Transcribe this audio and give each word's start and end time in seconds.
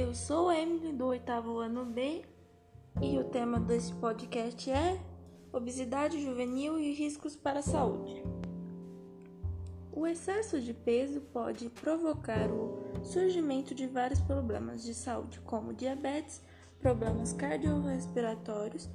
Eu 0.00 0.14
sou 0.14 0.50
Emily 0.50 0.94
do 0.94 1.04
oitavo 1.08 1.58
ano 1.58 1.84
B 1.84 2.24
e 3.02 3.18
o 3.18 3.24
tema 3.24 3.60
desse 3.60 3.92
podcast 3.92 4.70
é 4.70 4.98
obesidade 5.52 6.24
juvenil 6.24 6.78
e 6.78 6.94
riscos 6.94 7.36
para 7.36 7.58
a 7.58 7.62
saúde. 7.62 8.24
O 9.92 10.06
excesso 10.06 10.58
de 10.58 10.72
peso 10.72 11.20
pode 11.20 11.68
provocar 11.68 12.50
o 12.50 13.04
surgimento 13.04 13.74
de 13.74 13.86
vários 13.86 14.22
problemas 14.22 14.82
de 14.82 14.94
saúde, 14.94 15.38
como 15.40 15.74
diabetes, 15.74 16.40
problemas 16.80 17.34
cardiorrespiratórios 17.34 18.88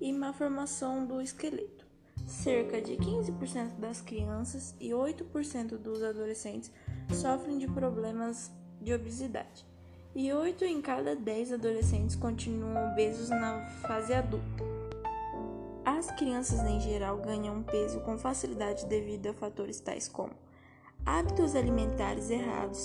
e 0.00 0.12
malformação 0.12 1.04
do 1.04 1.20
esqueleto. 1.20 1.84
Cerca 2.24 2.80
de 2.80 2.96
15% 2.98 3.80
das 3.80 4.00
crianças 4.00 4.76
e 4.78 4.90
8% 4.90 5.76
dos 5.76 6.04
adolescentes 6.04 6.70
sofrem 7.10 7.58
de 7.58 7.66
problemas 7.66 8.52
de 8.80 8.94
obesidade 8.94 9.71
e 10.14 10.32
8 10.32 10.64
em 10.64 10.80
cada 10.82 11.16
10 11.16 11.54
adolescentes 11.54 12.16
continuam 12.16 12.92
obesos 12.92 13.30
na 13.30 13.66
fase 13.82 14.12
adulta. 14.12 14.64
As 15.84 16.10
crianças 16.12 16.60
em 16.60 16.80
geral 16.80 17.16
ganham 17.18 17.62
peso 17.62 18.00
com 18.00 18.18
facilidade 18.18 18.86
devido 18.86 19.28
a 19.28 19.34
fatores 19.34 19.80
tais 19.80 20.08
como 20.08 20.32
hábitos 21.04 21.56
alimentares 21.56 22.30
errados, 22.30 22.82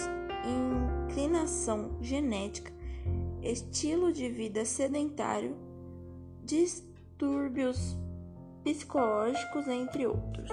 inclinação 1.08 1.98
genética, 2.02 2.72
estilo 3.42 4.12
de 4.12 4.30
vida 4.30 4.66
sedentário, 4.66 5.56
distúrbios 6.44 7.96
psicológicos, 8.64 9.68
entre 9.68 10.08
outros. 10.08 10.50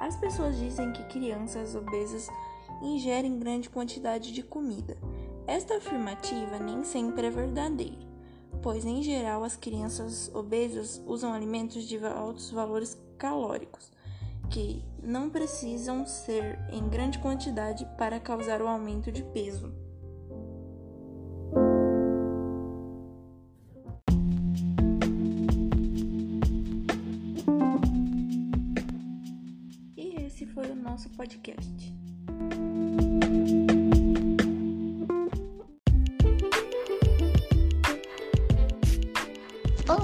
As 0.00 0.16
pessoas 0.16 0.56
dizem 0.56 0.92
que 0.92 1.02
crianças 1.04 1.74
obesas 1.74 2.28
ingerem 2.82 3.38
grande 3.38 3.68
quantidade 3.68 4.32
de 4.32 4.42
comida. 4.42 4.96
Esta 5.46 5.76
afirmativa 5.76 6.58
nem 6.58 6.84
sempre 6.84 7.26
é 7.26 7.30
verdadeira, 7.30 8.06
pois 8.62 8.84
em 8.84 9.02
geral 9.02 9.42
as 9.44 9.56
crianças 9.56 10.30
obesas 10.34 11.02
usam 11.06 11.32
alimentos 11.32 11.84
de 11.84 11.96
altos 12.04 12.50
valores 12.50 12.98
calóricos, 13.16 13.90
que 14.50 14.84
não 15.02 15.30
precisam 15.30 16.06
ser 16.06 16.58
em 16.70 16.88
grande 16.88 17.18
quantidade 17.18 17.86
para 17.96 18.20
causar 18.20 18.60
o 18.60 18.68
aumento 18.68 19.10
de 19.10 19.22
peso. 19.22 19.72
E 29.96 30.26
esse 30.26 30.46
foi 30.46 30.70
o 30.70 30.76
nosso 30.76 31.08
podcast. 31.10 31.94
Olá, 39.88 40.02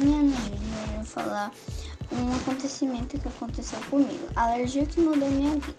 meu 0.00 0.08
nome 0.08 0.10
é 0.10 0.20
Ana 0.20 0.36
e 0.46 0.90
eu 0.90 0.96
vou 0.96 1.04
falar 1.04 1.52
um 2.10 2.34
acontecimento 2.34 3.18
que 3.18 3.28
aconteceu 3.28 3.78
comigo, 3.90 4.26
a 4.34 4.44
alergia 4.44 4.86
que 4.86 5.02
mudou 5.02 5.28
minha 5.28 5.50
vida. 5.50 5.74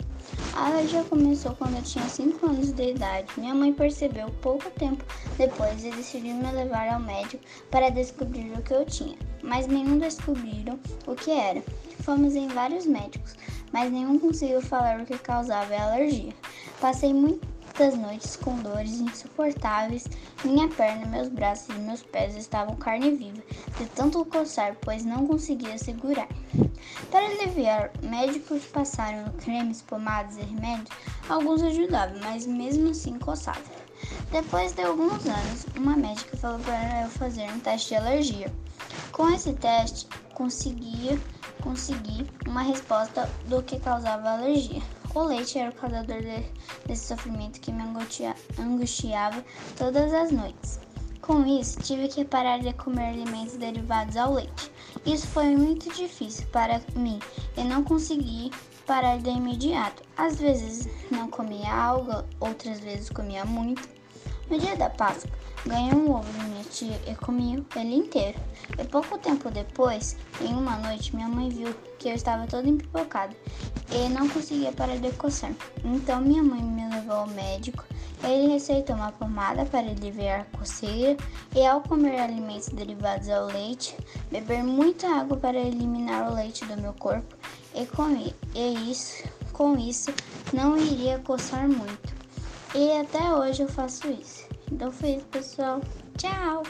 A 0.53 0.67
alergia 0.67 1.03
começou 1.06 1.56
quando 1.56 1.78
eu 1.78 1.81
tinha 1.81 2.08
5 2.08 2.45
anos 2.45 2.72
de 2.72 2.91
idade. 2.91 3.28
Minha 3.38 3.56
mãe 3.56 3.73
percebeu 3.73 4.30
pouco 4.44 4.69
tempo 4.69 5.03
depois 5.36 5.83
e 5.83 5.89
decidiu 5.89 6.36
me 6.36 6.52
levar 6.52 6.89
ao 6.89 7.00
médico 7.00 7.44
para 7.72 7.89
descobrir 7.89 8.53
o 8.53 8.61
que 8.61 8.72
eu 8.72 8.86
tinha, 8.86 9.17
mas 9.41 9.66
nenhum 9.66 9.97
descobriram 9.97 10.80
o 11.08 11.16
que 11.16 11.31
era. 11.31 11.63
Fomos 12.03 12.36
em 12.36 12.47
vários 12.50 12.86
médicos, 12.86 13.34
mas 13.73 13.91
nenhum 13.91 14.19
conseguiu 14.19 14.61
falar 14.61 15.00
o 15.00 15.08
que 15.08 15.17
causava 15.17 15.73
a 15.73 15.86
alergia. 15.86 16.36
Passei 16.80 17.16
muitas 17.80 17.97
noites 17.97 18.35
com 18.35 18.58
dores 18.58 18.99
insuportáveis. 18.99 20.05
Minha 20.44 20.67
perna, 20.67 21.06
meus 21.06 21.29
braços 21.29 21.73
e 21.73 21.79
meus 21.79 22.03
pés 22.03 22.35
estavam 22.35 22.75
carne 22.75 23.12
viva, 23.12 23.41
de 23.78 23.85
tanto 23.85 24.25
coçar, 24.25 24.75
pois 24.81 25.06
não 25.06 25.25
conseguia 25.25 25.78
segurar. 25.78 26.28
Para 27.09 27.25
aliviar, 27.25 27.91
médicos 28.03 28.66
passaram 28.66 29.31
cremes, 29.38 29.81
pomadas 29.81 30.35
e 30.35 30.41
remédios. 30.41 30.89
Alguns 31.29 31.63
ajudavam, 31.63 32.19
mas 32.22 32.45
mesmo 32.45 32.89
assim 32.89 33.18
coçava. 33.18 33.62
Depois 34.29 34.73
de 34.73 34.81
alguns 34.81 35.25
anos, 35.25 35.66
uma 35.78 35.95
médica 35.95 36.35
falou 36.35 36.59
para 36.59 37.03
eu 37.03 37.09
fazer 37.09 37.50
um 37.50 37.59
teste 37.62 37.89
de 37.89 37.95
alergia. 37.95 38.53
Com 39.13 39.29
esse 39.29 39.53
teste, 39.53 40.06
conseguia 40.34 41.18
conseguir 41.62 42.28
uma 42.45 42.62
resposta 42.62 43.29
do 43.47 43.63
que 43.63 43.79
causava 43.79 44.31
alergia. 44.31 44.81
O 45.16 45.24
leite 45.24 45.58
era 45.58 45.72
o 45.72 45.74
causador 45.74 46.22
de, 46.22 46.46
desse 46.86 47.08
sofrimento 47.08 47.59
que 47.59 47.72
me 47.72 47.81
angustia, 47.81 48.36
angustiava 48.59 49.44
todas 49.75 50.14
as 50.14 50.31
noites. 50.31 50.80
Com 51.22 51.46
isso, 51.46 51.80
tive 51.81 52.08
que 52.08 52.24
parar 52.24 52.59
de 52.59 52.74
comer 52.74 53.09
alimentos 53.09 53.58
derivados 53.58 54.16
ao 54.16 54.34
leite. 54.34 54.72
Isso 55.06 55.28
foi 55.28 55.56
muito 55.56 55.92
difícil 55.94 56.46
para 56.52 56.81
mim 56.96 57.19
e 57.58 57.64
não 57.64 57.84
consegui 57.84 58.52
parar 58.86 59.18
de 59.18 59.30
imediato. 59.30 60.03
Às 60.16 60.38
vezes 60.40 60.88
não 61.12 61.30
comia 61.30 61.74
algo, 61.74 62.24
outras 62.40 62.80
vezes 62.80 63.09
comia 63.09 63.46
muito. 63.46 63.88
No 64.50 64.58
dia 64.58 64.75
da 64.75 64.90
Páscoa, 64.90 65.30
ganhei 65.66 65.94
um 65.94 66.12
ovo 66.12 66.31
de 66.34 66.44
minha 66.46 66.64
tia 66.64 67.00
e 67.08 67.14
comi 67.14 67.64
ele 67.75 67.96
inteiro. 67.96 68.40
E 68.80 68.84
pouco 68.84 69.18
tempo 69.19 69.52
depois, 69.52 70.18
em 70.42 70.53
uma 70.53 70.78
noite, 70.78 71.16
minha 71.16 71.28
mãe 71.28 71.50
viu 71.50 71.75
que 72.00 72.09
eu 72.09 72.16
estava 72.16 72.48
toda 72.48 72.68
empipocada 72.68 73.36
e 73.91 74.09
não 74.09 74.27
conseguia 74.29 74.72
parar 74.72 74.97
de 74.97 75.11
coçar. 75.13 75.51
Então 75.83 76.22
minha 76.22 76.44
mãe 76.44 76.61
me 76.61 76.88
levou 76.89 77.16
ao 77.16 77.27
médico. 77.27 77.83
Ele 78.23 78.51
receitou 78.51 78.95
uma 78.95 79.11
pomada 79.13 79.66
para 79.66 79.79
aliviar 79.79 80.41
a 80.41 80.57
coceira 80.57 81.16
e 81.55 81.66
ao 81.66 81.81
comer 81.81 82.19
alimentos 82.19 82.67
derivados 82.67 83.29
ao 83.29 83.45
leite, 83.45 83.95
beber 84.29 84.61
muita 84.61 85.07
água 85.07 85.38
para 85.38 85.57
eliminar 85.57 86.29
o 86.29 86.35
leite 86.35 86.66
do 86.66 86.75
meu 86.81 86.94
corpo 86.94 87.35
e, 87.73 87.85
com, 87.85 88.09
e 88.53 88.91
isso, 88.91 89.23
com 89.53 89.77
isso 89.77 90.11
não 90.51 90.77
iria 90.77 91.19
coçar 91.19 91.67
muito. 91.67 92.13
E 92.75 92.91
até 92.91 93.33
hoje 93.33 93.63
eu 93.63 93.69
faço 93.69 94.07
isso. 94.11 94.45
Então 94.71 94.91
foi 94.91 95.11
isso, 95.11 95.25
pessoal. 95.25 95.81
Tchau! 96.17 96.63